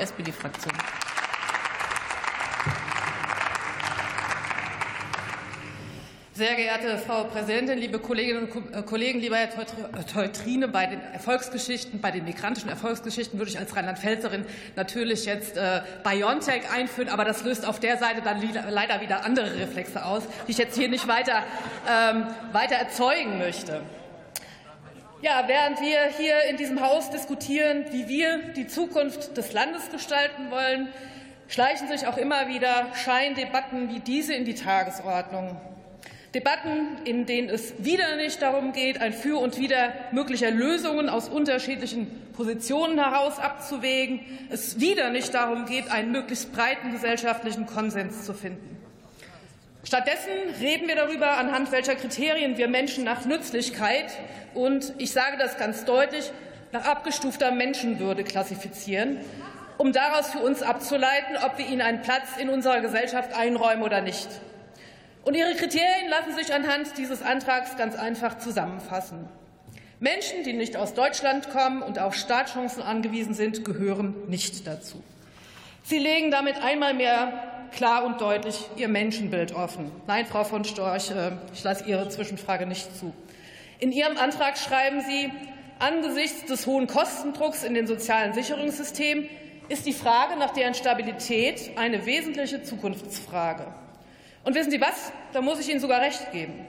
SPD-Fraktion. 0.00 0.74
Sehr 6.40 6.54
geehrte 6.54 6.96
Frau 6.96 7.24
Präsidentin, 7.24 7.76
liebe 7.76 7.98
Kolleginnen 7.98 8.48
und 8.48 8.72
äh, 8.72 8.80
Kollegen, 8.80 9.20
lieber 9.20 9.36
Herr 9.36 9.50
Teutrine, 10.06 10.68
bei 10.68 10.86
den 10.86 10.98
Erfolgsgeschichten, 11.12 12.00
bei 12.00 12.10
den 12.12 12.24
migrantischen 12.24 12.70
Erfolgsgeschichten 12.70 13.38
würde 13.38 13.50
ich 13.50 13.58
als 13.58 13.76
Rheinland-Pfälzerin 13.76 14.46
natürlich 14.74 15.26
jetzt 15.26 15.58
äh, 15.58 15.82
BioNTech 16.02 16.70
einführen, 16.72 17.10
aber 17.10 17.26
das 17.26 17.44
löst 17.44 17.66
auf 17.68 17.78
der 17.78 17.98
Seite 17.98 18.22
dann 18.22 18.40
leider 18.70 19.02
wieder 19.02 19.26
andere 19.26 19.54
Reflexe 19.58 20.02
aus, 20.02 20.22
die 20.46 20.52
ich 20.52 20.56
jetzt 20.56 20.78
hier 20.78 20.88
nicht 20.88 21.06
weiter, 21.08 21.42
ähm, 21.86 22.26
weiter 22.52 22.76
erzeugen 22.76 23.36
möchte. 23.36 23.82
Ja, 25.22 25.44
während 25.46 25.82
wir 25.82 26.06
hier 26.16 26.44
in 26.48 26.56
diesem 26.56 26.80
Haus 26.80 27.10
diskutieren, 27.10 27.84
wie 27.90 28.08
wir 28.08 28.38
die 28.56 28.66
Zukunft 28.66 29.36
des 29.36 29.52
Landes 29.52 29.90
gestalten 29.90 30.50
wollen, 30.50 30.88
schleichen 31.46 31.88
sich 31.88 32.06
auch 32.06 32.16
immer 32.16 32.48
wieder 32.48 32.86
Scheindebatten 32.94 33.90
wie 33.90 34.00
diese 34.00 34.32
in 34.32 34.46
die 34.46 34.54
Tagesordnung. 34.54 35.60
Debatten, 36.34 36.96
in 37.04 37.26
denen 37.26 37.50
es 37.50 37.74
wieder 37.84 38.16
nicht 38.16 38.40
darum 38.40 38.72
geht, 38.72 39.02
ein 39.02 39.12
Für 39.12 39.38
und 39.40 39.58
Wider 39.58 39.92
möglicher 40.12 40.50
Lösungen 40.50 41.10
aus 41.10 41.28
unterschiedlichen 41.28 42.06
Positionen 42.32 42.98
heraus 42.98 43.38
abzuwägen, 43.38 44.20
es 44.48 44.80
wieder 44.80 45.10
nicht 45.10 45.34
darum 45.34 45.66
geht, 45.66 45.90
einen 45.90 46.12
möglichst 46.12 46.50
breiten 46.50 46.92
gesellschaftlichen 46.92 47.66
Konsens 47.66 48.24
zu 48.24 48.32
finden. 48.32 48.78
Stattdessen 49.82 50.30
reden 50.60 50.88
wir 50.88 50.96
darüber, 50.96 51.38
anhand 51.38 51.72
welcher 51.72 51.94
Kriterien 51.94 52.58
wir 52.58 52.68
Menschen 52.68 53.02
nach 53.02 53.24
Nützlichkeit 53.24 54.12
und 54.52 54.92
ich 54.98 55.12
sage 55.12 55.38
das 55.38 55.56
ganz 55.56 55.84
deutlich 55.84 56.30
nach 56.72 56.84
abgestufter 56.84 57.50
Menschenwürde 57.50 58.22
klassifizieren, 58.22 59.18
um 59.78 59.92
daraus 59.92 60.30
für 60.30 60.40
uns 60.40 60.62
abzuleiten, 60.62 61.36
ob 61.44 61.56
wir 61.56 61.66
ihnen 61.66 61.80
einen 61.80 62.02
Platz 62.02 62.36
in 62.38 62.50
unserer 62.50 62.80
Gesellschaft 62.80 63.32
einräumen 63.32 63.82
oder 63.82 64.02
nicht. 64.02 64.28
Und 65.24 65.34
Ihre 65.34 65.54
Kriterien 65.54 66.08
lassen 66.10 66.34
sich 66.36 66.52
anhand 66.52 66.96
dieses 66.98 67.22
Antrags 67.22 67.76
ganz 67.76 67.96
einfach 67.96 68.38
zusammenfassen. 68.38 69.28
Menschen, 69.98 70.44
die 70.44 70.52
nicht 70.52 70.76
aus 70.76 70.94
Deutschland 70.94 71.50
kommen 71.50 71.82
und 71.82 71.98
auf 71.98 72.14
Startchancen 72.14 72.82
angewiesen 72.82 73.34
sind, 73.34 73.64
gehören 73.64 74.14
nicht 74.28 74.66
dazu. 74.66 75.02
Sie 75.82 75.98
legen 75.98 76.30
damit 76.30 76.62
einmal 76.62 76.94
mehr 76.94 77.59
klar 77.72 78.04
und 78.04 78.20
deutlich 78.20 78.66
Ihr 78.76 78.88
Menschenbild 78.88 79.54
offen. 79.54 79.90
Nein, 80.06 80.26
Frau 80.26 80.44
von 80.44 80.64
Storch, 80.64 81.10
äh, 81.10 81.32
ich 81.52 81.62
lasse 81.64 81.84
Ihre 81.84 82.08
Zwischenfrage 82.08 82.66
nicht 82.66 82.96
zu. 82.96 83.12
In 83.78 83.92
Ihrem 83.92 84.16
Antrag 84.16 84.58
schreiben 84.58 85.00
Sie, 85.00 85.30
angesichts 85.78 86.44
des 86.46 86.66
hohen 86.66 86.86
Kostendrucks 86.86 87.64
in 87.64 87.74
den 87.74 87.86
sozialen 87.86 88.32
Sicherungssystemen 88.32 89.28
ist 89.68 89.86
die 89.86 89.92
Frage 89.92 90.36
nach 90.36 90.50
deren 90.50 90.74
Stabilität 90.74 91.70
eine 91.76 92.04
wesentliche 92.04 92.62
Zukunftsfrage. 92.62 93.66
Und 94.44 94.54
wissen 94.54 94.70
Sie 94.70 94.80
was? 94.80 95.12
Da 95.32 95.40
muss 95.40 95.60
ich 95.60 95.70
Ihnen 95.70 95.80
sogar 95.80 96.00
recht 96.00 96.32
geben. 96.32 96.66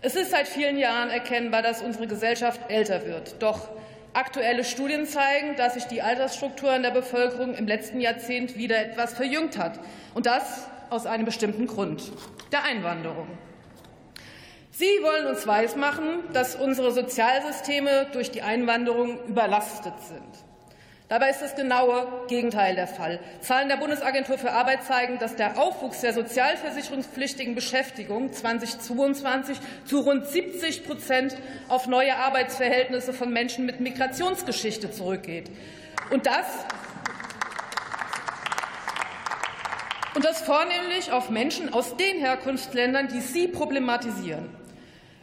Es 0.00 0.14
ist 0.14 0.30
seit 0.30 0.46
vielen 0.46 0.78
Jahren 0.78 1.10
erkennbar, 1.10 1.62
dass 1.62 1.82
unsere 1.82 2.06
Gesellschaft 2.06 2.60
älter 2.68 3.06
wird. 3.06 3.42
Doch 3.42 3.68
aktuelle 4.14 4.64
Studien 4.64 5.06
zeigen, 5.06 5.56
dass 5.56 5.74
sich 5.74 5.84
die 5.84 6.02
Altersstruktur 6.02 6.74
in 6.74 6.82
der 6.82 6.90
Bevölkerung 6.90 7.54
im 7.54 7.66
letzten 7.66 8.00
Jahrzehnt 8.00 8.56
wieder 8.56 8.78
etwas 8.78 9.14
verjüngt 9.14 9.58
hat. 9.58 9.78
Und 10.14 10.26
das 10.26 10.68
aus 10.90 11.06
einem 11.06 11.24
bestimmten 11.24 11.66
Grund, 11.66 12.12
der 12.52 12.64
Einwanderung. 12.64 13.28
Sie 14.70 14.84
wollen 15.02 15.26
uns 15.26 15.46
weismachen, 15.46 16.24
dass 16.32 16.56
unsere 16.56 16.90
Sozialsysteme 16.90 18.08
durch 18.12 18.30
die 18.30 18.42
Einwanderung 18.42 19.24
überlastet 19.26 19.94
sind. 20.00 20.53
Dabei 21.08 21.28
ist 21.28 21.42
das 21.42 21.54
genaue 21.54 22.06
Gegenteil 22.28 22.74
der 22.76 22.86
Fall. 22.86 23.20
Zahlen 23.40 23.68
der 23.68 23.76
Bundesagentur 23.76 24.38
für 24.38 24.52
Arbeit 24.52 24.84
zeigen, 24.84 25.18
dass 25.18 25.36
der 25.36 25.58
Aufwuchs 25.58 26.00
der 26.00 26.14
sozialversicherungspflichtigen 26.14 27.54
Beschäftigung 27.54 28.32
2022 28.32 29.58
zu 29.84 30.00
rund 30.00 30.26
70 30.26 30.86
Prozent 30.86 31.36
auf 31.68 31.86
neue 31.88 32.16
Arbeitsverhältnisse 32.16 33.12
von 33.12 33.30
Menschen 33.30 33.66
mit 33.66 33.80
Migrationsgeschichte 33.80 34.90
zurückgeht. 34.90 35.50
Und 36.10 36.24
das 36.24 36.46
und 40.14 40.24
das 40.24 40.40
vornehmlich 40.40 41.12
auf 41.12 41.28
Menschen 41.28 41.74
aus 41.74 41.96
den 41.96 42.18
Herkunftsländern, 42.18 43.08
die 43.08 43.20
Sie 43.20 43.48
problematisieren. 43.48 44.63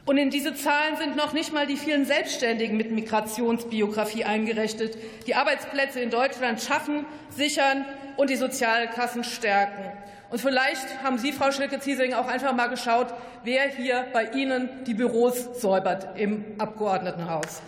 Und 0.06 0.18
in 0.18 0.32
diese 0.32 0.56
Zahlen 0.56 0.98
sind 0.98 1.16
noch 1.16 1.32
nicht 1.34 1.54
mal 1.54 1.68
die 1.68 1.78
vielen 1.78 2.06
Selbstständigen 2.06 2.76
mit 2.76 2.92
Migrationsbiografie 2.92 4.24
eingerechnet, 4.24 4.98
die 5.28 5.36
Arbeitsplätze 5.36 6.00
in 6.00 6.10
Deutschland 6.10 6.62
schaffen, 6.62 7.06
sichern 7.30 7.86
und 8.18 8.30
die 8.30 8.36
Sozialkassen 8.36 9.24
stärken. 9.24 9.92
Und 10.32 10.40
vielleicht 10.40 11.04
haben 11.04 11.18
Sie, 11.18 11.34
Frau 11.34 11.52
Schilke-Ziesing, 11.52 12.14
auch 12.14 12.28
einfach 12.28 12.54
mal 12.56 12.68
geschaut, 12.68 13.08
wer 13.44 13.68
hier 13.68 14.08
bei 14.14 14.26
Ihnen 14.32 14.70
die 14.86 14.94
Büros 14.94 15.60
säubert 15.60 16.18
im 16.18 16.46
Abgeordnetenhaus. 16.58 17.62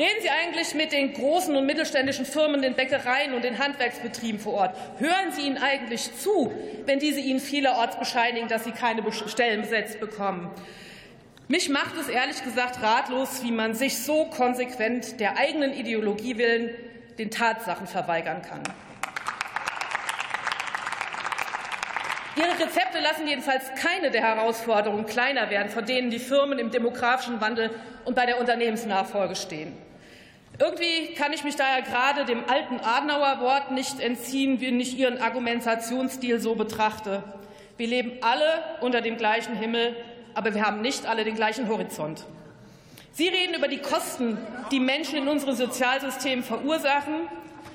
Reden 0.00 0.22
Sie 0.22 0.30
eigentlich 0.30 0.74
mit 0.74 0.92
den 0.92 1.12
großen 1.12 1.54
und 1.54 1.66
mittelständischen 1.66 2.24
Firmen, 2.24 2.62
den 2.62 2.74
Bäckereien 2.74 3.34
und 3.34 3.44
den 3.44 3.58
Handwerksbetrieben 3.58 4.40
vor 4.40 4.54
Ort? 4.54 4.76
Hören 4.98 5.30
Sie 5.30 5.42
ihnen 5.42 5.58
eigentlich 5.58 6.16
zu, 6.16 6.50
wenn 6.86 6.98
diese 6.98 7.20
Ihnen 7.20 7.38
vielerorts 7.38 7.98
bescheinigen, 7.98 8.48
dass 8.48 8.64
sie 8.64 8.70
keine 8.70 9.02
Stellen 9.12 9.60
besetzt 9.60 10.00
bekommen? 10.00 10.50
Mich 11.48 11.68
macht 11.68 11.98
es 12.00 12.08
ehrlich 12.08 12.42
gesagt 12.42 12.82
ratlos, 12.82 13.42
wie 13.42 13.52
man 13.52 13.74
sich 13.74 13.98
so 13.98 14.24
konsequent 14.24 15.20
der 15.20 15.36
eigenen 15.36 15.74
Ideologie 15.74 16.38
willen 16.38 16.70
den 17.18 17.30
Tatsachen 17.30 17.86
verweigern 17.86 18.40
kann. 18.40 18.62
Ihre 22.36 22.58
Rezepte 22.58 23.00
lassen 23.02 23.26
jedenfalls 23.26 23.64
keine 23.74 24.10
der 24.10 24.22
Herausforderungen 24.22 25.04
kleiner 25.04 25.50
werden, 25.50 25.68
vor 25.68 25.82
denen 25.82 26.08
die 26.08 26.18
Firmen 26.18 26.58
im 26.58 26.70
demografischen 26.70 27.42
Wandel 27.42 27.68
und 28.06 28.14
bei 28.14 28.24
der 28.24 28.40
Unternehmensnachfolge 28.40 29.36
stehen. 29.36 29.89
Irgendwie 30.60 31.14
kann 31.14 31.32
ich 31.32 31.42
mich 31.42 31.56
daher 31.56 31.80
gerade 31.80 32.26
dem 32.26 32.44
alten 32.46 32.80
Adenauer 32.80 33.40
Wort 33.40 33.70
nicht 33.70 33.98
entziehen, 33.98 34.60
wenn 34.60 34.78
ich 34.78 34.98
Ihren 34.98 35.16
Argumentationsstil 35.16 36.38
so 36.38 36.54
betrachte. 36.54 37.24
Wir 37.78 37.86
leben 37.86 38.12
alle 38.20 38.44
unter 38.82 39.00
dem 39.00 39.16
gleichen 39.16 39.56
Himmel, 39.56 39.96
aber 40.34 40.52
wir 40.52 40.66
haben 40.66 40.82
nicht 40.82 41.06
alle 41.06 41.24
den 41.24 41.34
gleichen 41.34 41.66
Horizont. 41.66 42.26
Sie 43.12 43.26
reden 43.26 43.54
über 43.54 43.68
die 43.68 43.78
Kosten, 43.78 44.36
die 44.70 44.80
Menschen 44.80 45.16
in 45.16 45.28
unseren 45.28 45.56
Sozialsystemen 45.56 46.44
verursachen. 46.44 47.14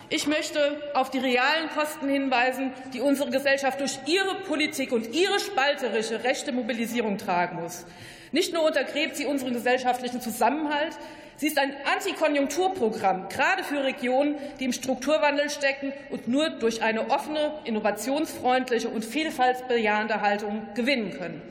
Ich 0.09 0.27
möchte 0.27 0.59
auf 0.93 1.09
die 1.09 1.17
realen 1.17 1.69
Kosten 1.75 2.07
hinweisen, 2.07 2.71
die 2.93 3.01
unsere 3.01 3.31
Gesellschaft 3.31 3.79
durch 3.79 3.97
ihre 4.05 4.35
Politik 4.47 4.91
und 4.91 5.11
ihre 5.11 5.39
spalterische 5.39 6.23
rechte 6.23 6.51
Mobilisierung 6.51 7.17
tragen 7.17 7.63
muss. 7.63 7.83
Nicht 8.31 8.53
nur 8.53 8.63
untergräbt 8.63 9.15
sie 9.15 9.25
unseren 9.25 9.53
gesellschaftlichen 9.53 10.21
Zusammenhalt, 10.21 10.95
Sie 11.37 11.47
ist 11.47 11.57
ein 11.57 11.73
Antikonjunkturprogramm, 11.93 13.27
gerade 13.27 13.63
für 13.63 13.83
Regionen, 13.83 14.37
die 14.59 14.65
im 14.65 14.73
Strukturwandel 14.73 15.49
stecken 15.49 15.91
und 16.09 16.29
nur 16.29 16.49
durch 16.49 16.81
eine 16.81 17.09
offene, 17.09 17.59
innovationsfreundliche 17.65 18.87
und 18.87 19.03
vielfaltsbejahende 19.03 20.21
Haltung 20.21 20.67
gewinnen 20.75 21.11
können. 21.11 21.41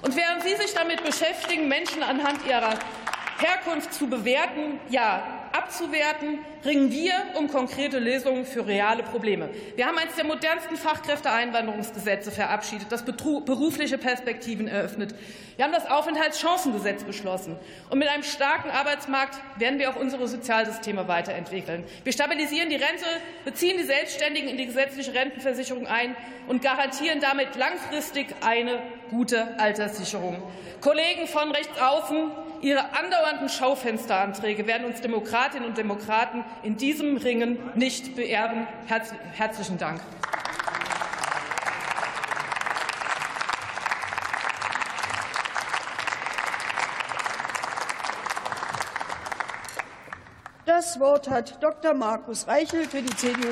Und 0.00 0.16
während 0.16 0.42
Sie 0.42 0.54
sich 0.54 0.72
damit 0.74 1.04
beschäftigen, 1.04 1.68
Menschen 1.68 2.02
anhand 2.02 2.46
ihrer 2.46 2.78
Herkunft 3.38 3.92
zu 3.92 4.06
bewerten, 4.06 4.80
ja 4.88 5.33
abzuwerten, 5.54 6.40
ringen 6.64 6.90
wir 6.90 7.14
um 7.38 7.48
konkrete 7.48 8.00
Lösungen 8.00 8.44
für 8.44 8.66
reale 8.66 9.04
Probleme. 9.04 9.50
Wir 9.76 9.86
haben 9.86 9.96
eines 9.96 10.16
der 10.16 10.24
modernsten 10.24 10.76
Fachkräfteeinwanderungsgesetze 10.76 12.32
verabschiedet, 12.32 12.90
das 12.90 13.04
berufliche 13.04 13.96
Perspektiven 13.96 14.66
eröffnet. 14.66 15.14
Wir 15.56 15.64
haben 15.64 15.72
das 15.72 15.88
Aufenthaltschancengesetz 15.88 17.04
beschlossen. 17.04 17.56
Und 17.88 18.00
mit 18.00 18.08
einem 18.08 18.24
starken 18.24 18.70
Arbeitsmarkt 18.70 19.38
werden 19.56 19.78
wir 19.78 19.90
auch 19.90 19.96
unsere 19.96 20.26
Sozialsysteme 20.26 21.06
weiterentwickeln. 21.06 21.84
Wir 22.02 22.12
stabilisieren 22.12 22.68
die 22.68 22.74
Rente, 22.74 23.06
beziehen 23.44 23.76
die 23.78 23.84
Selbstständigen 23.84 24.48
in 24.48 24.56
die 24.56 24.66
gesetzliche 24.66 25.14
Rentenversicherung 25.14 25.86
ein 25.86 26.16
und 26.48 26.62
garantieren 26.62 27.20
damit 27.20 27.54
langfristig 27.54 28.34
eine 28.44 28.82
gute 29.10 29.56
Alterssicherung. 29.60 30.42
Kollegen 30.80 31.28
von 31.28 31.52
rechts 31.52 31.80
außen, 31.80 32.32
Ihre 32.64 32.94
andauernden 32.94 33.50
Schaufensteranträge 33.50 34.66
werden 34.66 34.86
uns 34.86 35.02
Demokratinnen 35.02 35.68
und 35.68 35.76
Demokraten 35.76 36.46
in 36.62 36.78
diesem 36.78 37.18
Ringen 37.18 37.58
nicht 37.74 38.16
beehren. 38.16 38.66
Herzlichen 39.34 39.76
Dank. 39.76 40.00
Das 50.64 50.98
Wort 50.98 51.28
hat 51.28 51.62
Dr. 51.62 51.92
Markus 51.92 52.48
Reichel 52.48 52.86
für 52.86 53.02
die 53.02 53.14
CDU 53.14 53.42